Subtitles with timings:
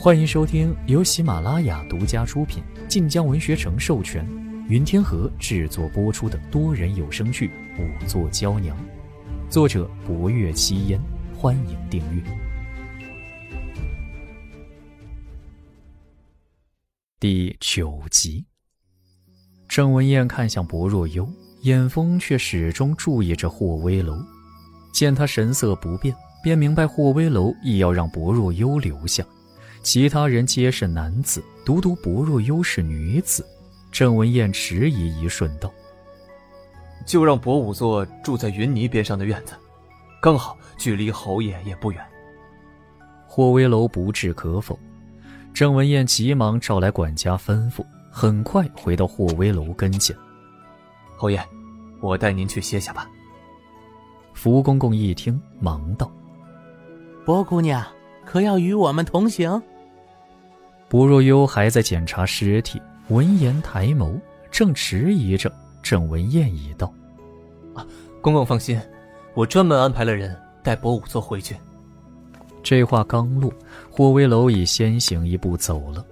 [0.00, 4.24] 欢迎收听由喜马拉雅独家出品、晋江文学城授权、
[4.68, 7.48] 云天河制作播出的多人有声剧
[7.82, 8.76] 《五座娇娘》，
[9.50, 11.00] 作者：博月七烟。
[11.36, 12.22] 欢迎订阅。
[17.18, 18.46] 第九集，
[19.66, 21.28] 郑文燕看向薄若幽，
[21.62, 24.16] 眼风却始终注意着霍威楼。
[24.92, 29.24] 见他神色不变，便明白霍威楼亦要让薄若幽留下。
[29.90, 33.42] 其他人皆是男子，独独薄若幽是女子。
[33.90, 35.72] 郑文燕迟疑一瞬，道
[37.08, 39.54] ：“就让薄仵作住在云泥边上的院子，
[40.20, 42.04] 刚好距离侯爷也不远。”
[43.26, 44.78] 霍威楼不置可否。
[45.54, 50.14] 郑文燕急忙召来管家吩咐，很快回到霍威楼跟前。
[51.16, 51.42] 侯爷，
[52.02, 53.08] 我带您去歇下吧。
[54.34, 56.12] 福公公一听，忙道
[57.24, 57.82] ：“薄姑娘，
[58.26, 59.50] 可要与我们同行？”
[60.88, 64.18] 薄若幽还在检查尸体，闻言抬眸，
[64.50, 65.52] 正迟疑着。
[65.82, 66.92] 郑文燕已到
[67.74, 67.86] ：“啊，
[68.20, 68.80] 公公放心，
[69.34, 71.56] 我专门安排了人带薄仵作回去。”
[72.62, 73.52] 这话刚落，
[73.90, 76.04] 霍威楼已先行一步走了。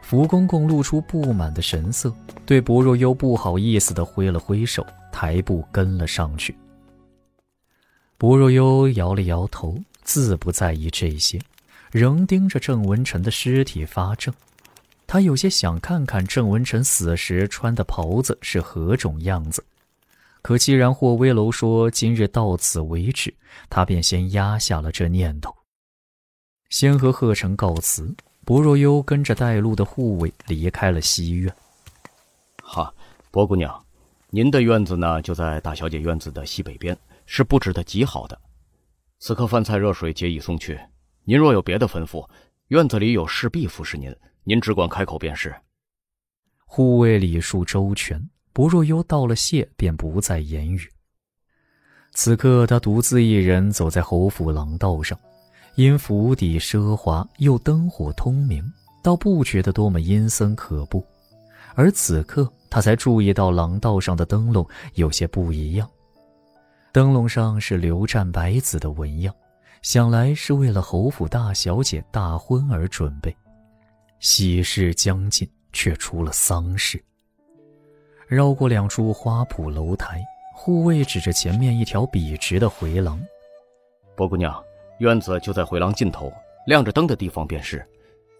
[0.00, 2.12] 福公公露出不满的神色，
[2.46, 6.56] 对薄若幽不好意思的挥了挥手，抬步跟了上去。
[8.18, 11.40] 薄若幽摇了摇头，自不在意这些。
[11.92, 14.32] 仍盯着郑文臣的尸体发怔，
[15.06, 19.62] 他有些想看看郑文臣死时穿的袍子是何种样子。
[20.40, 23.32] 可既然霍威楼说今日到此为止，
[23.68, 25.54] 他便先压下了这念头。
[26.70, 28.12] 先和贺成告辞，
[28.46, 31.54] 薄若幽跟着带路的护卫离开了西院。
[32.62, 32.90] 哈，
[33.30, 33.84] 薄姑娘，
[34.30, 36.96] 您的院子呢，就在大小姐院子的西北边，
[37.26, 38.40] 是布置的极好的。
[39.18, 40.80] 此刻饭菜热水皆已送去。
[41.24, 42.28] 您若有别的吩咐，
[42.68, 45.54] 院子里有侍婢服侍您，您只管开口便是。
[46.64, 48.20] 护卫礼数周全，
[48.52, 50.80] 薄若幽道了谢，便不再言语。
[52.12, 55.18] 此刻他独自一人走在侯府廊道上，
[55.76, 58.64] 因府邸奢华又灯火通明，
[59.02, 61.06] 倒不觉得多么阴森可怖。
[61.74, 65.88] 而此刻他才注意到廊道上的灯笼有些不一样，
[66.92, 69.34] 灯笼上是流湛白紫的纹样。
[69.82, 73.36] 想来是为了侯府大小姐大婚而准备，
[74.20, 77.02] 喜事将近，却出了丧事。
[78.28, 83.20] 绕过两处花圃楼台，护卫指着前面一条笔直的回廊
[84.14, 84.62] ：“薄姑娘，
[85.00, 86.32] 院子就在回廊尽头，
[86.64, 87.84] 亮着灯的地方便是。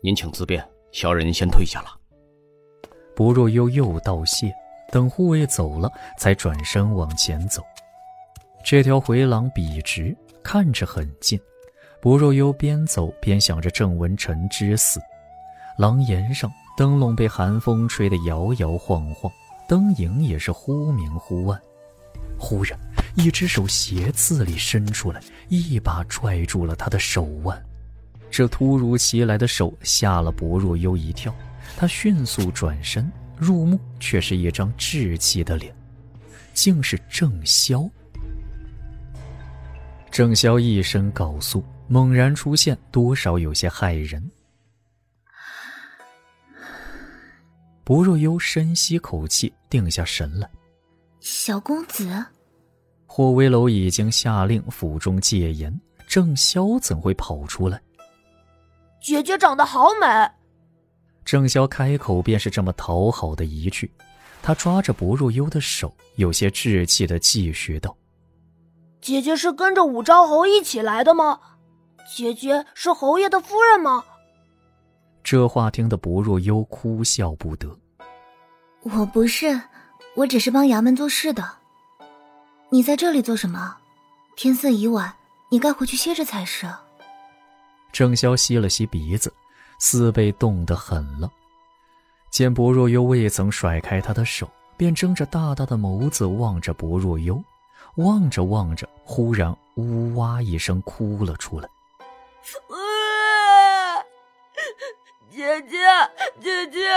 [0.00, 1.88] 您请自便，小人先退下了。”
[3.16, 4.54] 薄若幽又道谢，
[4.92, 7.60] 等护卫走了，才转身往前走。
[8.64, 10.16] 这条回廊笔直。
[10.42, 11.40] 看着很近，
[12.00, 15.00] 薄若幽边走边想着郑文臣之死。
[15.78, 19.32] 廊檐上灯笼被寒风吹得摇摇晃晃，
[19.68, 21.60] 灯影也是忽明忽暗。
[22.38, 22.78] 忽然，
[23.14, 27.62] 一只手斜刺里伸出来，一把拽住了他的手腕。
[28.30, 31.34] 这突如其来的手吓了薄若幽一跳，
[31.76, 35.74] 他迅速转身，入目却是一张稚气的脸，
[36.52, 37.88] 竟是郑潇。
[40.12, 44.22] 郑潇一声告诉，猛然出现，多少有些骇人。
[47.82, 50.46] 不若幽深吸口气，定下神来。
[51.20, 52.22] 小公子，
[53.06, 55.74] 霍威楼已经下令府中戒严，
[56.06, 57.80] 郑潇怎会跑出来？
[59.00, 60.06] 姐姐长得好美。
[61.24, 63.90] 郑潇开口便是这么讨好的一句，
[64.42, 67.96] 他抓着薄若幽的手，有些稚气的继续道。
[69.02, 71.40] 姐姐是跟着武昭侯一起来的吗？
[72.16, 74.04] 姐姐是侯爷的夫人吗？
[75.24, 77.76] 这话听得薄若幽哭笑不得。
[78.82, 79.60] 我不是，
[80.14, 81.44] 我只是帮衙门做事的。
[82.70, 83.76] 你在这里做什么？
[84.36, 85.12] 天色已晚，
[85.50, 86.66] 你该回去歇着才是。
[87.92, 89.32] 郑潇吸了吸鼻子，
[89.80, 91.28] 似被冻得很了。
[92.30, 97.42] 见薄若幽未曾甩开他的手，便睁着大大的眸子望着薄若幽。
[97.96, 101.68] 望着望着，忽然呜哇一声哭了出来。
[105.30, 105.78] 姐姐，
[106.40, 106.88] 姐姐，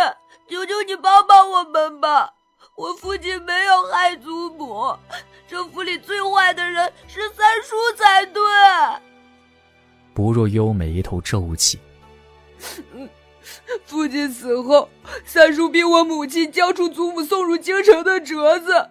[0.50, 2.34] 求求你帮帮我们吧！
[2.76, 4.96] 我父亲没有害祖母，
[5.48, 8.42] 这府里最坏的人是三叔才对。
[10.14, 11.80] 不若幽眉头皱起。
[13.86, 14.90] 父亲死后，
[15.26, 18.90] 三叔逼我母亲交出祖母送入京城的折子。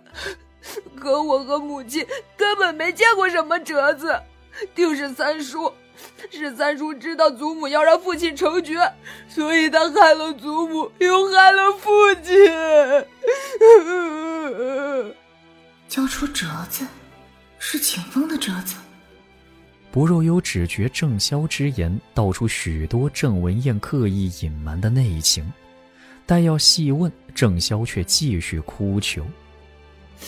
[0.97, 2.07] 可我和母亲
[2.37, 4.21] 根本没见过什么折子，
[4.75, 5.73] 定是三叔
[6.31, 8.77] 是三叔知道祖母要让父亲成绝，
[9.29, 11.91] 所以他害了祖母，又害了父
[12.23, 12.35] 亲。
[15.89, 16.87] 交出折子，
[17.59, 18.75] 是秦风的折子。
[19.93, 25.53] 不若幽只觉郑萧之言道出许多郑文燕刻意隐瞒的内情，
[26.27, 29.25] 待要细问，郑萧却继续哭求。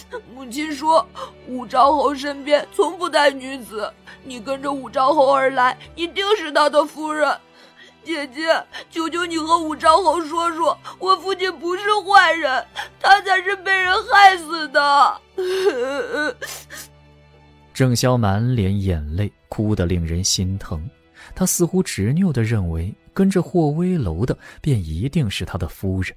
[0.35, 1.07] 母亲说，
[1.49, 3.93] 武昭侯身边从不带女子，
[4.25, 7.37] 你跟着武昭侯而来，一定是他的夫人。
[8.05, 12.65] 姐姐，求求你和武昭侯说说，我父亲不是坏人，
[13.01, 15.21] 他才是被人害死的。
[17.75, 20.89] 郑潇满脸眼泪，哭得令人心疼。
[21.35, 26.17] 他似乎执拗地认为，跟着霍威楼的便一定是他的夫人。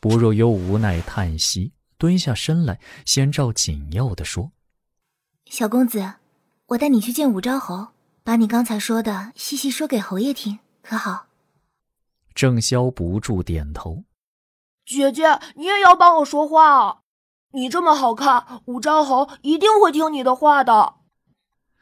[0.00, 4.52] 薄若幽无奈叹息，蹲下身来，先照紧要的说
[5.46, 6.14] ：“小公子，
[6.66, 7.88] 我带你去见武昭侯，
[8.22, 11.26] 把你刚才说的细细说给侯爷听，可好？”
[12.34, 14.04] 郑潇不住点头
[14.86, 16.98] ：“姐姐，你也要帮我说话啊！”
[17.52, 20.94] 你这么好看，武昭侯一定会听你的话的。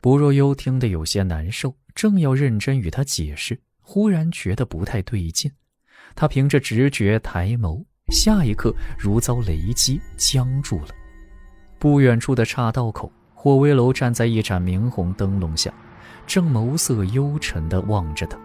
[0.01, 5.53] 不若幽听得有些难受，正要认真与他解释，忽然觉得不太对劲。
[6.15, 10.89] 他凭着直觉抬眸，下一刻如遭雷击，僵住了。
[11.77, 15.73] 不远处的岔道口，霍威楼站在一盏明红灯笼下，
[16.25, 18.39] 正眸色幽沉地望着他。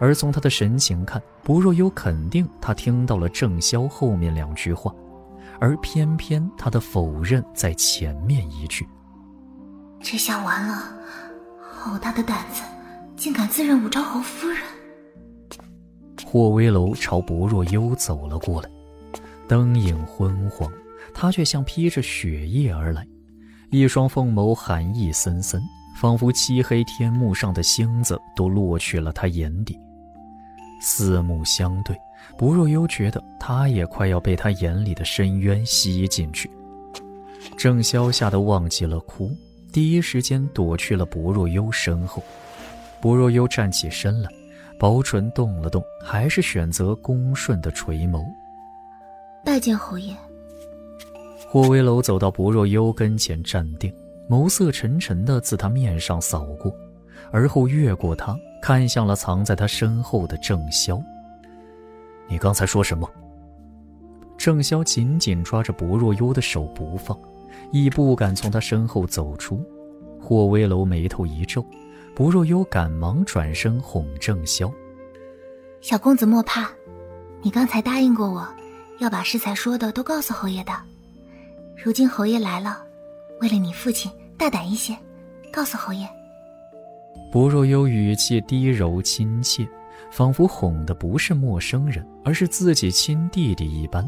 [0.00, 4.92] 而从他的神情看，薄若幽肯定他听到了郑潇后面两句话。
[5.60, 8.88] 而偏偏他的否认在前面一句。
[10.00, 10.96] 这下完了，
[11.60, 12.62] 好大的胆子，
[13.14, 14.58] 竟敢自认武昭侯夫人！
[16.24, 18.68] 霍威楼朝薄若幽走了过来，
[19.52, 20.72] 灯影昏黄，
[21.12, 23.06] 他却像披着雪夜而来，
[23.70, 25.60] 一双凤眸寒意森森，
[26.00, 29.78] 仿佛漆黑天幕上的星子都落去了他眼底。
[30.80, 31.94] 四目相对。
[32.38, 36.50] 薄若幽觉得他也快要被他眼里的深渊吸进去，
[37.54, 39.36] 郑潇吓得忘记了哭，
[39.70, 42.22] 第一时间躲去了薄若幽身后。
[43.02, 44.30] 薄若幽站起身来，
[44.78, 48.24] 薄唇动了动，还是选择恭顺的垂眸。
[49.44, 50.16] 拜见侯爷。
[51.48, 53.92] 霍威楼走到薄若幽跟前站定，
[54.28, 56.74] 眸色沉沉的自他面上扫过，
[57.30, 61.02] 而后越过他，看向了藏在他身后的郑潇。
[62.28, 63.08] 你刚才说什么？
[64.38, 67.18] 郑潇紧紧抓着薄若幽的手不放，
[67.70, 69.62] 亦不敢从他身后走出。
[70.20, 71.64] 霍威楼眉头一皱，
[72.14, 74.72] 薄若幽赶忙转身哄郑潇
[75.82, 76.70] ：“小公子莫怕，
[77.42, 78.48] 你刚才答应过我，
[79.02, 80.72] 要把适才说的都告诉侯爷的。
[81.76, 82.80] 如今侯爷来了，
[83.40, 84.96] 为了你父亲，大胆一些，
[85.52, 86.08] 告诉侯爷。”
[87.32, 89.68] 薄若幽语气低柔亲切。
[90.10, 94.06] 仿佛哄的不是陌生人，而是自己亲弟弟一般。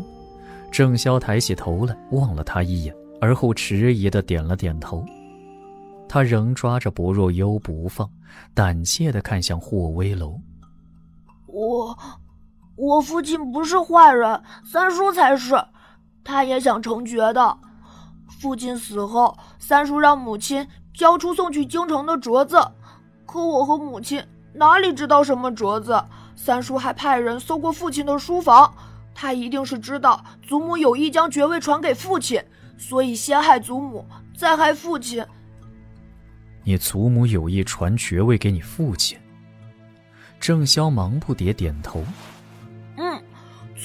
[0.70, 5.02] 郑潇抬起头来望了他一眼，而后迟疑的点了点头。
[6.06, 8.06] 他仍抓着薄若幽不放，
[8.52, 10.38] 胆怯的看向霍威楼。
[11.46, 11.96] 我，
[12.76, 15.62] 我父亲不是坏人，三叔才是。
[16.24, 17.58] 他也想成绝的。
[18.40, 22.56] 父亲死后，三叔让母亲交出送去京城的镯子，
[23.26, 24.22] 可我和母亲。
[24.52, 26.02] 哪里知道什么镯子？
[26.36, 28.72] 三叔还派人搜过父亲的书房，
[29.14, 32.42] 他一定是知道祖母有意将爵位传给父亲，
[32.76, 34.04] 所以先害祖母，
[34.36, 35.24] 再害父亲。
[36.64, 39.18] 你祖母有意传爵位给你父亲？
[40.40, 42.02] 郑潇忙不迭点头。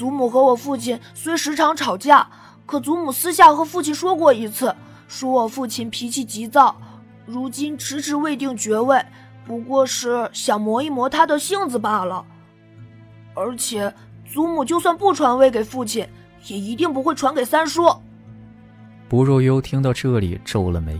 [0.00, 2.26] 祖母和我父亲虽时常吵架，
[2.64, 4.74] 可祖母私下和父亲说过一次，
[5.06, 6.74] 说我父亲脾气急躁，
[7.26, 8.98] 如今迟迟未定爵位。
[9.44, 12.24] 不过是想磨一磨他的性子罢了。
[13.34, 16.08] 而且，祖母就算不传位给父亲，
[16.46, 17.94] 也一定不会传给三叔。
[19.06, 20.98] 不若幽听到这里皱了眉。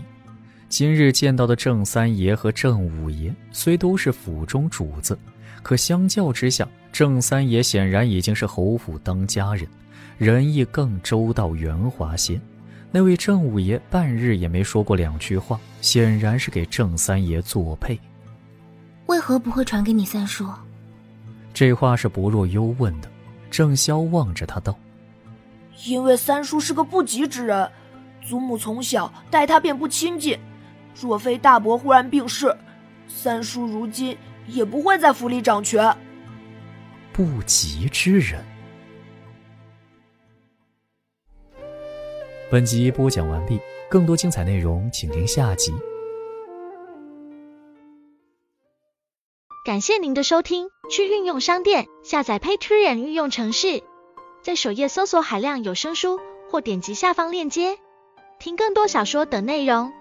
[0.71, 5.19] 今日见到的郑三爷和郑五爷虽都是府中主子，
[5.65, 9.67] 可相较之下，郑三爷显然已经是侯府当家人，
[10.17, 12.41] 仁义更周到圆滑些。
[12.93, 17.99] 那位郑五爷半日也没说过两句话，显然是给郑三爷作配。
[19.07, 20.47] 为何不会传给你三叔？
[21.53, 23.11] 这话是薄若幽问的。
[23.51, 24.79] 郑潇望着他道
[25.85, 27.69] ：“因为三叔是个不吉之人，
[28.25, 30.39] 祖母从小待他便不亲近。
[30.95, 32.57] 若非大伯忽然病逝，
[33.09, 34.17] 三叔如今
[34.47, 35.97] 也不会在府里掌权。
[37.13, 38.45] 不吉之人。”
[42.51, 45.73] 本集播讲完毕，更多精彩内容请听下集。
[49.65, 53.83] 感谢您的收听，去运用商店下载 Patreon 运用城市，
[54.43, 56.19] 在首页搜索海量有声书，
[56.51, 57.79] 或点击下方链接
[58.41, 59.93] 听更多小说等内容。